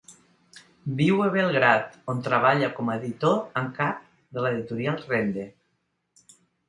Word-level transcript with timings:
Viu 1.01 1.19
a 1.25 1.27
Belgrad, 1.35 1.99
on 2.13 2.23
treballa 2.29 2.69
com 2.79 2.89
a 2.89 2.95
editor 3.01 3.35
en 3.61 3.67
cap 3.81 4.01
de 4.39 4.47
l'editorial 4.47 4.99
Rende. 5.13 5.47